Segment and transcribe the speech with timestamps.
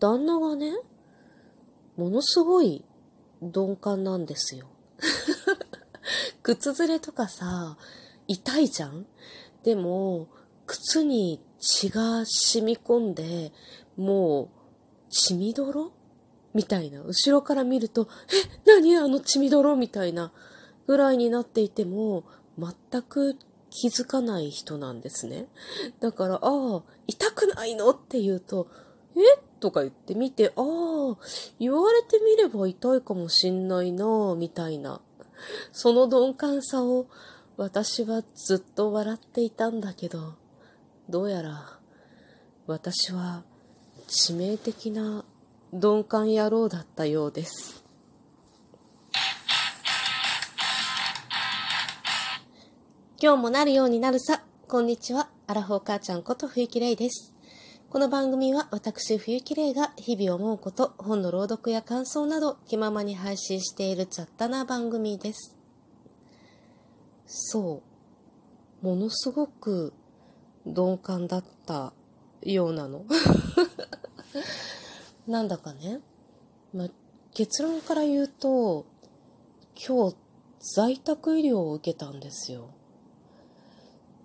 [0.00, 0.72] 旦那がね、
[1.96, 2.84] ものすごい
[3.40, 4.66] 鈍感なんですよ。
[6.42, 7.76] 靴ずれとかさ、
[8.26, 9.06] 痛いじゃん？
[9.62, 10.28] でも、
[10.66, 13.52] 靴に血が染み込んで、
[13.96, 14.48] もう、
[15.10, 15.92] 血みどろ？
[16.54, 17.02] みたいな。
[17.02, 18.08] 後ろから見ると、
[18.66, 19.76] え、何あの血みどろ？
[19.76, 20.32] みたいな
[20.86, 22.24] ぐらいになっていても、
[22.58, 23.36] 全く
[23.68, 25.48] 気づかない人なんですね。
[26.00, 27.90] だから、ああ、痛くないの？
[27.90, 28.68] って言うと、
[29.16, 29.20] え？
[29.60, 31.16] とか言ってみて、ああ、
[31.58, 35.00] 言われてみれば痛いかもしんないなみたいな。
[35.72, 37.06] その鈍感さを
[37.56, 40.34] 私はずっと笑っていたんだけど、
[41.08, 41.78] どうやら
[42.66, 43.42] 私は
[44.08, 45.24] 致命的な
[45.72, 47.84] 鈍感野郎だったようです。
[53.22, 54.42] 今日もなるようになるさ。
[54.66, 55.28] こんにちは。
[55.46, 57.34] アラフォー母ちゃんこと冬木玲です。
[57.90, 65.56] この番組は私冬木玲が日々思うこと、本の朗読や感想など気ままに配信している雑多な番組です。
[67.26, 67.82] そ
[68.80, 68.86] う。
[68.86, 69.92] ものすごく
[70.64, 71.92] 鈍感だった
[72.42, 73.06] ようなの。
[75.26, 76.00] なんだかね、
[76.72, 76.88] ま
[77.34, 78.86] 結論から言うと、
[79.74, 80.16] 今日
[80.76, 82.68] 在宅医療を受けたんですよ。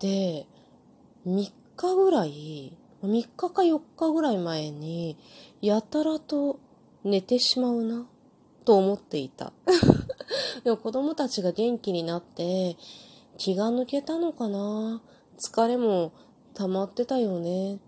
[0.00, 0.48] で、
[1.24, 5.16] 3日ぐらい、3日か4日ぐらい前に、
[5.60, 6.60] やたらと
[7.04, 8.06] 寝てしまうな、
[8.64, 9.52] と思っていた。
[10.64, 12.76] でも子供たちが元気になって、
[13.38, 15.02] 気が抜けたのかな
[15.38, 16.12] 疲れも
[16.54, 17.78] 溜まってたよねっ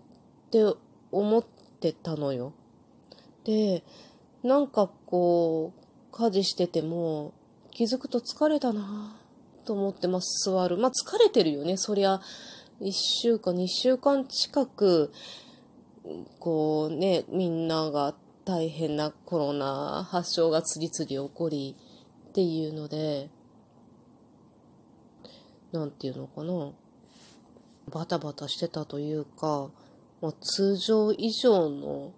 [0.51, 0.75] て
[1.12, 1.45] 思っ
[1.81, 2.53] てたのよ。
[3.45, 3.85] で、
[4.42, 7.33] なんかこう、家事してても
[7.70, 9.17] 気づくと疲れたな
[9.65, 10.77] と思ってます、座る。
[10.77, 11.77] まあ、疲れてるよね。
[11.77, 12.20] そりゃ、
[12.80, 15.12] 1週間、2週間近く、
[16.41, 21.77] こうね、みんなが大変なコロナ発症が次々起こり
[22.28, 23.30] っていうので、
[25.73, 26.73] なんていうのかな。
[27.92, 29.70] バタバタしてたというか、
[30.20, 32.13] まあ、通常以上の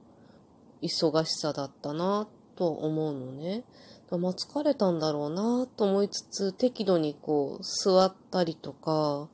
[0.81, 3.65] 忙しさだったなと思うのね。
[4.11, 9.28] まあ、疲れたんだろうなと思いつつ、適度にこう、座ったりとか、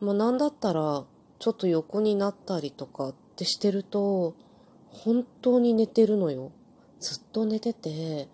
[0.00, 1.04] まあ、なんだったら、
[1.38, 4.34] ちょっと横になったりとかってしてると、
[4.90, 6.52] 本当に寝てるのよ。
[7.00, 8.28] ずっと寝てて、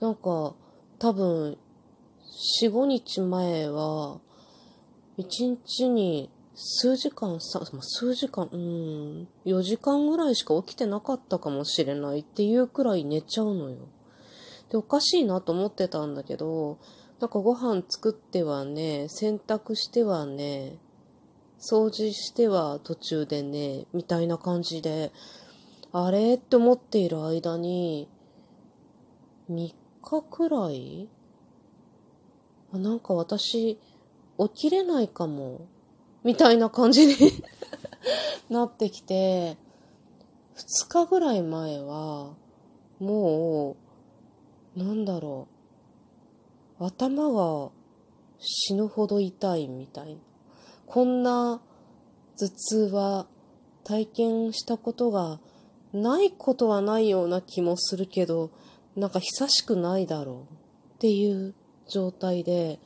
[0.00, 0.54] なんか、
[0.98, 1.58] 多分、
[2.60, 4.20] 4、5日前は、
[5.18, 5.26] 1
[5.64, 13.76] 日に数時間、さ、数時間、うん、4時間ぐらいしか起きてなかったかもしれないっていうくらい寝ちゃうのよ。
[14.70, 16.78] で、おかしいなと思ってたんだけど、
[17.20, 20.78] なんかご飯作ってはね、洗濯してはね、
[21.70, 25.12] 掃除しては途中でね、みたいな感じで、
[25.92, 28.08] あれって思っている間に、
[29.50, 31.08] 3日くらい？
[32.72, 33.78] あなんか私、
[34.38, 35.66] 起きれないかも、
[36.22, 37.14] みたいな感じに
[38.50, 39.56] なってきて、
[40.56, 42.34] 2日ぐらい前は、
[42.98, 43.76] も
[44.76, 45.48] う、なんだろ
[46.80, 46.84] う。
[46.84, 47.70] 頭が
[48.38, 50.20] 死ぬほど痛いみたいな。
[50.86, 51.60] こんな
[52.38, 53.26] 頭痛は
[53.84, 55.40] 体験したことが
[55.92, 58.50] ないことはないような気もするけど、
[58.96, 61.54] なんか久しくないだろうっていう
[61.88, 62.78] 状態で、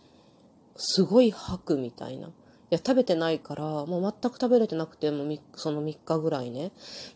[0.77, 2.29] すごい吐くみたいな。
[2.29, 2.31] い
[2.71, 6.73] や、食べてないから、もう全く食べれてなくても、その3日ぐらいね。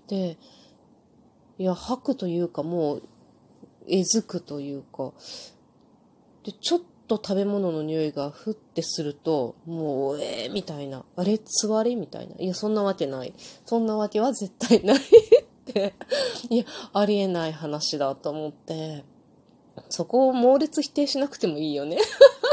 [0.08, 0.38] で、
[1.58, 3.02] いや、吐くというかもう
[3.88, 5.12] えずくというか、
[6.44, 6.80] で、ちょっ
[7.18, 11.04] と食べ物の匂いがふってすると、もう、えー、みたいな。
[11.16, 11.38] あれ？
[11.38, 12.34] つわりみたいな。
[12.38, 13.34] いや、そんなわけない。
[13.66, 15.00] そんなわけは絶対ないっ
[15.66, 15.94] て。
[16.50, 19.04] いや、ありえない話だと思って、
[19.88, 21.98] そこを猛烈否定しなくてもいいよね。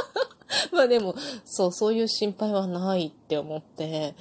[0.72, 1.16] まあでも、
[1.46, 4.16] そう、そういう心配はないって思って、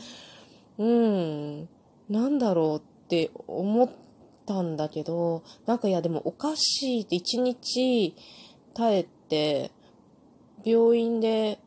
[0.78, 1.69] うん、
[2.09, 3.88] なんだろうって思っ、
[4.48, 8.16] たんだけど、なんかいやでもおかしいって一日
[8.74, 9.71] 耐えて、
[10.68, 11.59] 病院で、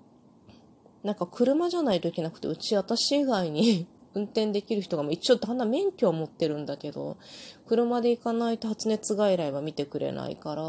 [1.03, 7.17] なんか車じゃないといけなくて、うち私以外に 運転できる人が、一応旦那免許を持ってるんだけど、
[7.65, 10.63] 車で行かないと発熱外来は見てくれないから、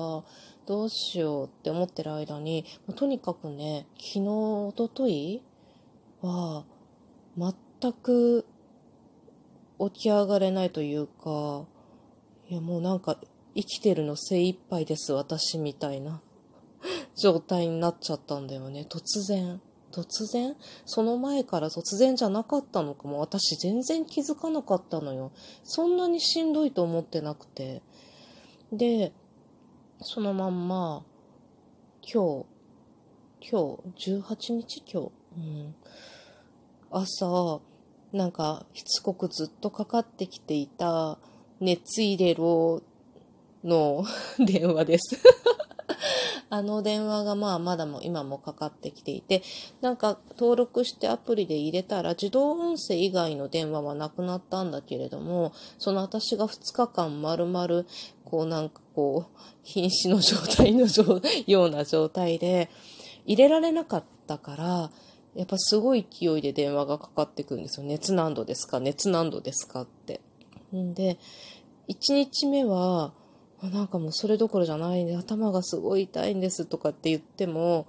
[0.64, 2.64] どうしようって思ってる間に、
[2.94, 5.42] とにかくね、昨日、おととい
[6.20, 6.64] は、
[7.36, 8.46] 全く
[9.90, 11.66] 起き上がれないというか、
[12.48, 13.18] いやもうなんか
[13.54, 16.20] 生きてるの精一杯です私みたいな。
[17.22, 18.84] 状態になっちゃったんだよね。
[18.90, 19.60] 突然。
[19.92, 20.56] 突然？
[20.86, 23.20] その前から突然じゃなかったのかも。
[23.20, 25.30] 私全然気づかなかったのよ。
[25.62, 27.80] そんなにしんどいと思ってなくて。
[28.72, 29.12] で、
[30.00, 31.04] そのまんま、
[32.02, 32.44] 今
[33.40, 35.74] 日、今日、18日今日、うん、
[36.90, 37.60] 朝、
[38.12, 41.18] なんか、しつこくずっとかかってきていた、
[41.60, 42.82] 熱入れろ
[43.62, 44.04] の
[44.44, 45.22] 電話です。
[46.54, 49.42] あの電話がまあまだも今もかかってきていて、
[49.80, 57.84] なんか登録してアプリで入れたら自動音声以外の電話はなくなったんだけれども、その私が2日間丸々、
[58.26, 60.86] こうなんかこう、瀕死の状態の
[61.46, 62.68] ような状態で、
[63.24, 64.90] 入れられなかったから、
[65.34, 67.86] やっぱすごい勢いで電話がかかってくるんですよ。
[67.86, 68.78] 熱何度ですか？
[68.78, 69.80] 熱何度ですか？
[69.80, 70.20] って。
[70.76, 71.16] んで、
[71.88, 73.14] 1日目は、
[73.70, 77.86] なんかもうそれどころじゃないんで、頭がすごい痛いんですとかって言っても、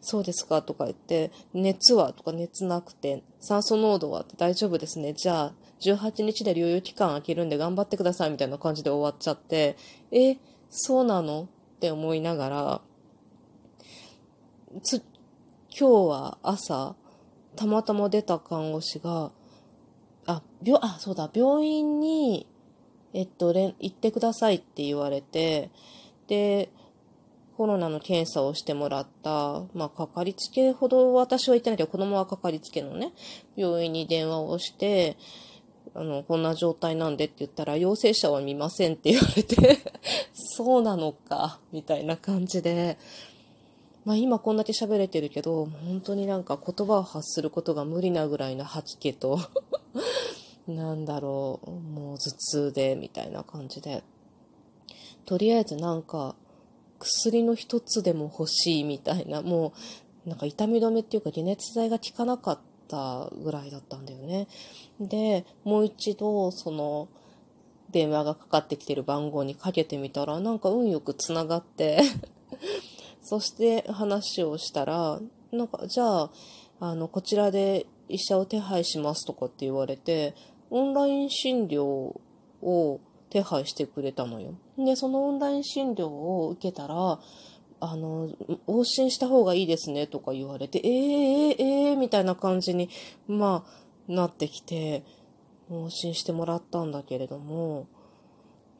[0.00, 5.12] そうですかとか言って、熱はとか熱なくて、酸素濃度はって大丈夫ですね。
[5.14, 9.76] じゃあ、18日で療養期間空けるんで頑張ってくださいみたいな感じで終わっちゃって、
[10.12, 10.36] え、
[10.70, 11.48] そうなの？
[11.76, 12.80] って思いながら、
[14.82, 15.02] つ、
[15.70, 16.94] 今日は朝、
[17.56, 19.32] たまたま出た看護師が、
[20.26, 22.46] あ、病、あ、そうだ、病院に
[23.12, 25.70] えっと、行ってくださいって言われて、
[26.26, 26.70] で、
[27.56, 33.12] コロナの検査をしてもらった、まあ、かかりつけほど私は言ってないけど、子供はかかりつけのね、
[33.56, 35.16] 病院に電話をして、
[35.94, 39.56] あの、こんな状態なんでって言ったら、陽性者は見ませんって言われて
[40.32, 42.96] そうなのか、みたいな感じで、
[44.04, 49.40] まあ今こんだけ喋れてるけど、本当になんか言葉を発することが無理なぐらいの吐き気と
[50.68, 54.04] なんだろう、もう頭痛で、みたいな感じで。
[55.24, 56.36] とりあえずなんか、
[56.98, 59.72] 薬の一つでも欲しいみたいな、も
[60.26, 64.46] う、なんか痛み止めっていうか解熱剤が効かなかったぐらいだったんだよね。
[65.00, 67.08] で、もう一度、その、
[67.90, 72.00] 電話がかかってきてる番号にかけてみたら、なんか運よく繋がって
[73.22, 76.30] そして話をしたら、なんか、じゃあ、
[76.80, 80.34] あの、こちらで医者を手配しますとかって言われて、
[80.70, 81.84] オンライン診療
[82.62, 83.00] を
[83.30, 84.54] 手配してくれたのよ。
[84.76, 87.18] で、そのオンライン診療を受けたら、
[87.80, 88.28] あの、
[88.66, 92.90] 往診した方がいいですねとか言われて、えー、えー、えー、みたいな感じに、
[93.28, 95.04] まあ、なってきて、
[95.70, 97.86] 往診してもらったんだけれども、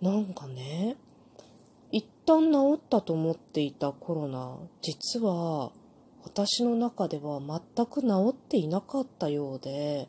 [0.00, 0.96] なんかね、
[1.93, 5.70] 一旦治ったと思っていたコロナ、実は
[6.25, 10.08] 私の中では全く治っていなかったようで、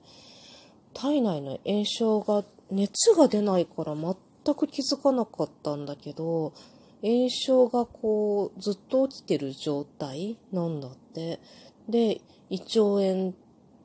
[1.02, 4.16] 体内の炎症が熱が出ないから全
[4.56, 6.54] く気づかなかったんだけど
[7.02, 11.40] 炎症がこうずっと起きてる状態なんだって。
[11.88, 13.34] で胃腸炎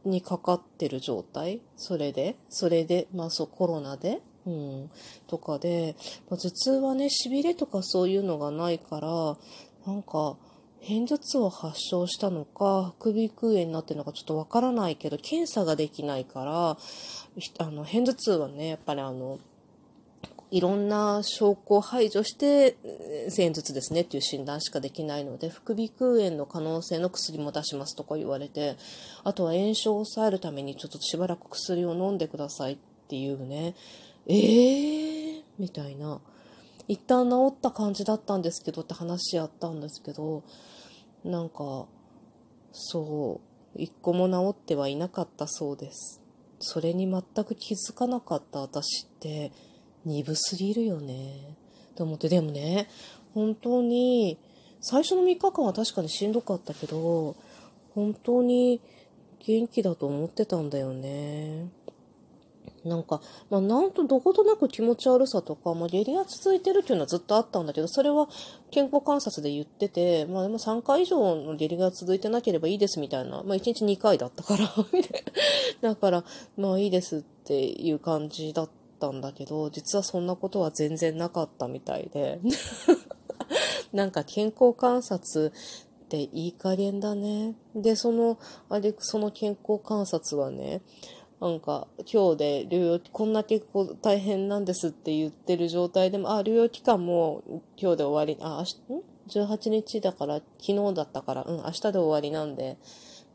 [0.05, 1.61] にかかってる状態？
[1.77, 2.37] それで？
[2.49, 4.21] それでまあそうコロナで？
[4.47, 4.91] うん、
[5.27, 5.97] とかで、
[6.29, 9.39] まあ、頭痛はね、痺れとかそういうのがないから、
[9.87, 10.37] なんか、
[10.87, 16.77] 片頭痛を発症したのか、副鼻腔炎になってるのかちょっとわからないけど、検査ができないから、
[17.59, 19.39] あの、片頭痛はね、やっぱりあの、
[20.51, 22.77] いろんな証拠を排除して、
[23.37, 28.77] 片頭痛ですねっていう診断しかできないので、副鼻腔炎の可能性の薬も出しますとか言われて、
[29.25, 32.79] あとは炎症を抑えるためにちょっとしばらく薬を飲んでくださいっ
[33.09, 33.75] ていうね、
[34.27, 36.21] えーみたいな。
[36.89, 40.43] 一旦治った感じだったんですけどって話やったんですけど、
[41.25, 41.87] なんか、
[42.73, 43.41] そ
[43.77, 46.23] う、一個も治ってはいなかったそうです。
[46.59, 49.53] それに全く気づかなかった私って、
[50.05, 51.57] 鈍すぎるよね。
[51.95, 52.89] と思って、でもね、
[53.33, 54.39] 本当に、
[54.81, 57.37] 最初の3日間は確かにしんどかったけど、
[57.95, 58.81] 本当に
[59.47, 61.69] 元気だと思ってたんだよね。
[62.85, 68.29] なんか、まあ、なんとどことなく気持ち悪さとか、まあ、下痢が続いてるっていうのはずっとあったんだけど、それは
[68.71, 74.71] 健康観察で言ってて、まあ、でも3回以上の下痢が続いてなければいいですみたいな、まあ、1日2回だったから
[75.81, 76.25] だから、
[76.57, 82.41] まあいいですっていう感じだったんだけど、実はそんなことは全然なかったみたいで
[83.93, 85.53] なんか健康観察
[86.05, 87.55] っていい加減だね。
[87.75, 88.39] で、その、
[88.69, 90.83] あれ、その健康観察はね、
[91.41, 97.43] なんか、今日で療養、こんな結構大変なんですって言ってる状態でも、あ、療養期間も
[97.77, 98.99] 今日で終わり、あ、明
[99.37, 102.79] 日、ん ?18 日だから、昨日だったから、うん、明日で終わりなんで、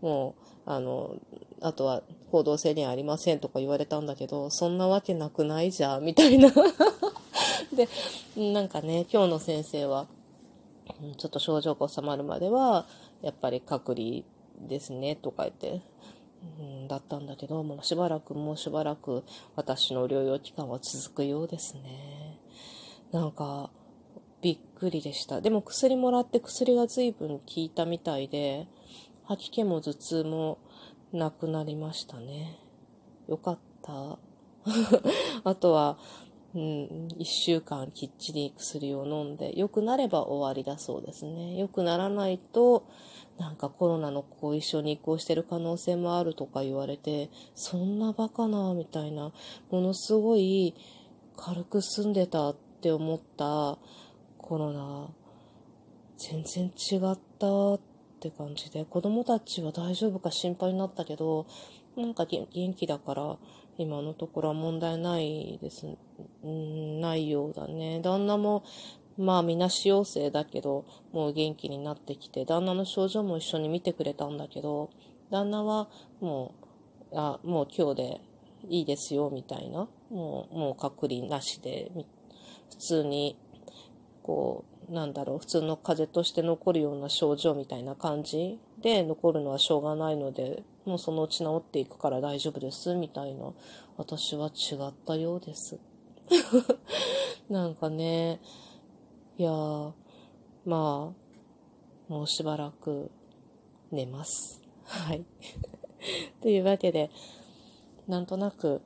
[0.02, 1.16] もう、あの、
[1.62, 6.52] あとは行動制限ありませんとか言われたんだけど、そんなわけなくないじゃん、みたいな
[7.74, 7.90] で、
[8.38, 10.08] なんかね、今日の先生は、
[11.18, 12.88] ちょっと症状が収まるまでは、
[13.22, 14.22] やっぱり隔離
[14.68, 15.82] ですね、とか言って、
[16.60, 19.24] うん、だったんだけど、もうしばらくもうしばらく
[19.56, 22.40] 私の療養期間は続くようですね。
[23.12, 23.72] なんか、
[24.42, 25.42] びっくりでした。
[25.42, 28.68] でも薬もらって薬が随分効いたみたいで、
[29.26, 30.58] 吐き気も頭痛も
[31.12, 32.58] なくなりましたね。
[33.28, 34.18] よかった。
[35.44, 35.98] あとは、
[36.56, 36.62] うん、
[37.20, 41.56] 1週間きっちり薬を飲んで、良くなれば終わりだそうですね。
[41.56, 42.88] 良くならないと、
[43.38, 49.32] なんかコロナの後遺症に移行してる可能性もあるとか言われて、そんなバカな、みたいな、
[49.70, 50.74] ものすごい
[51.38, 53.78] 軽く済んでたって思った
[54.40, 55.10] コロナ、
[56.18, 57.80] 全然違ったっ
[58.20, 61.46] て感じで、子供たちは大丈夫か心配になったけど、
[61.96, 63.38] なんか元気だから、
[63.78, 65.98] 今のところは問題ないです、ん、
[66.44, 68.02] ないようだね。
[68.02, 68.64] 旦那も、
[69.18, 74.90] まあみなし陽性だけど、もう元気になってきて、旦那の症状も一緒に見てくれたんだけど、
[75.30, 75.90] 旦那は
[76.22, 76.54] も
[77.12, 78.22] う、あ、もう今日で
[78.70, 79.88] いいですよ、みたいな。
[80.10, 81.92] もう、もう隔離なしで、
[82.70, 83.38] 普通に、
[84.24, 93.54] こう、なんだろう、普通の風邪として残るような症状みたいな感じで残るのはしょうがないので、もうそのうち治っていくから大丈夫です、みたいな。
[93.98, 95.78] 私は違ったようです。
[97.50, 98.40] なんかね、
[99.38, 99.94] いやー、
[100.66, 101.14] ま
[102.08, 103.12] あ、もうしばらく
[103.92, 104.62] 寝ます。
[104.86, 105.26] はい。
[106.42, 107.10] というわけで、
[108.08, 108.82] なんとなく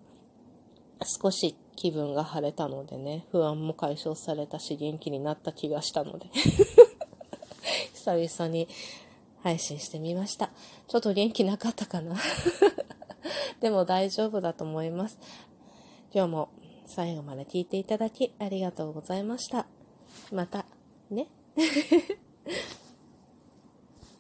[1.22, 6.28] 少し気分が晴れたのでね、不安も解消されたし元気になった気がしたので
[7.94, 8.68] 久々に
[9.42, 10.52] 配信してみました。
[10.88, 12.16] ちょっと元気なかったかな
[13.60, 15.18] でも大丈夫だと思います。
[16.14, 16.50] 今日も
[16.86, 19.66] 最後まで聞いていただきありがとうございました。
[20.32, 20.66] また、
[21.10, 21.28] ね。